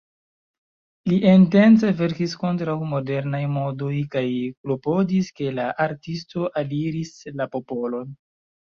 Li 1.11 1.17
intence 1.31 1.91
verkis 1.99 2.33
kontraŭ 2.45 2.75
modernaj 2.95 3.43
modoj 3.59 3.93
kaj 4.17 4.25
klopodis 4.41 5.33
ke 5.39 5.55
la 5.61 5.71
artistoj 5.89 6.53
aliris 6.67 7.17
la 7.41 7.53
popolon. 7.59 8.15